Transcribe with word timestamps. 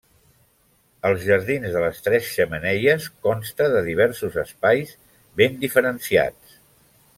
Els 1.09 1.25
jardins 1.31 1.75
de 1.75 1.83
les 1.83 1.99
Tres 2.07 2.29
Xemeneies 2.37 3.05
consta 3.27 3.69
de 3.75 3.85
diversos 3.89 4.41
espais 4.47 4.97
ben 5.43 5.63
diferenciats. 5.67 6.61